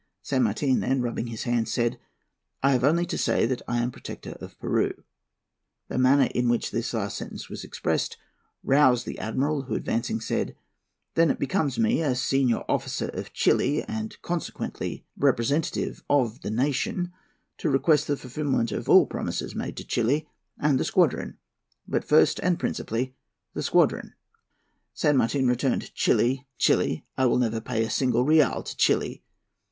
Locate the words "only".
2.83-3.05